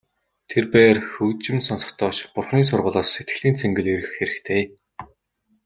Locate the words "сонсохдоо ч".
1.67-2.17